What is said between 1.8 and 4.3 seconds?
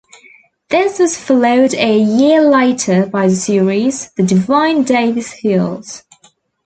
year later by the series "The